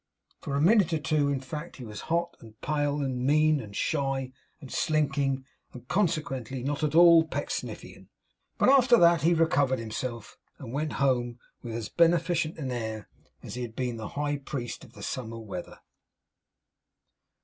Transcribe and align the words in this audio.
For 0.39 0.55
a 0.55 0.61
minute 0.61 0.93
or 0.93 0.97
two, 0.97 1.29
in 1.29 1.41
fact, 1.41 1.75
he 1.75 1.83
was 1.85 2.01
hot, 2.09 2.35
and 2.39 2.59
pale, 2.59 3.01
and 3.01 3.23
mean, 3.23 3.59
and 3.59 3.75
shy, 3.75 4.31
and 4.59 4.71
slinking, 4.73 5.45
and 5.73 5.87
consequently 5.87 6.63
not 6.63 6.81
at 6.83 6.95
all 6.95 7.27
Pecksniffian. 7.27 8.09
But 8.57 8.69
after 8.69 8.97
that, 8.97 9.21
he 9.21 9.35
recovered 9.35 9.77
himself, 9.77 10.39
and 10.57 10.73
went 10.73 10.93
home 10.93 11.37
with 11.61 11.75
as 11.75 11.87
beneficent 11.89 12.57
an 12.57 12.71
air 12.71 13.09
as 13.43 13.51
if 13.51 13.55
he 13.57 13.61
had 13.61 13.75
been 13.75 13.97
the 13.97 14.07
High 14.17 14.37
Priest 14.37 14.83
of 14.83 14.93
the 14.93 15.03
summer 15.03 15.37
weather. 15.37 15.77